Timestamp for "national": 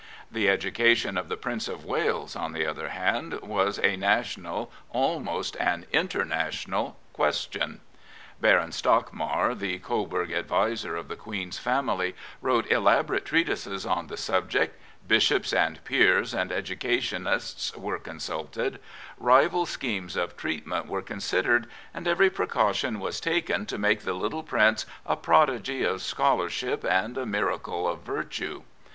3.97-4.71